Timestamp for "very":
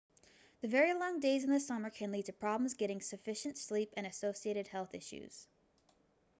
0.67-0.95